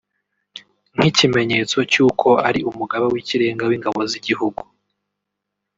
nk’ikimenyetso 0.95 1.77
cy’uko 1.91 2.27
ari 2.47 2.59
umugaba 2.69 3.05
w’Ikirenga 3.13 3.63
w’ingabo 3.69 3.99
z’igihugu 4.11 4.61